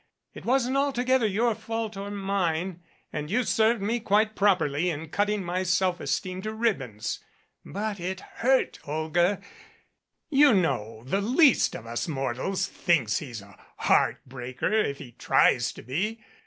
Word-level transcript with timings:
It 0.33 0.45
wasn't 0.45 0.77
altogether 0.77 1.27
your 1.27 1.53
fault 1.53 1.95
or 1.95 2.09
mine, 2.09 2.81
and 3.13 3.29
you 3.29 3.43
served 3.43 3.83
me 3.83 3.99
quite 3.99 4.35
properly 4.35 4.89
in 4.89 5.09
cutting 5.09 5.43
my 5.43 5.61
self 5.61 5.99
esteem 5.99 6.41
to 6.41 6.51
ribbons. 6.51 7.19
But 7.63 7.99
it 7.99 8.19
hurt, 8.21 8.79
Olga. 8.87 9.39
You 10.31 10.55
know 10.55 11.03
the 11.05 11.21
least 11.21 11.75
of 11.75 11.85
us 11.85 12.07
mortals 12.07 12.65
thinks 12.65 13.19
he's 13.19 13.43
a 13.43 13.55
heart 13.77 14.21
breaker, 14.25 14.73
if 14.73 14.97
he 14.97 15.11
tries 15.11 15.71
to 15.73 15.83
be. 15.83 16.19